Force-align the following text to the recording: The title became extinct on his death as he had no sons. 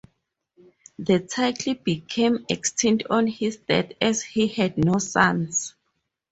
The 0.97 1.19
title 1.19 1.75
became 1.75 2.43
extinct 2.49 3.03
on 3.11 3.27
his 3.27 3.57
death 3.57 3.91
as 4.01 4.23
he 4.23 4.47
had 4.47 4.75
no 4.75 4.97
sons. 4.97 5.75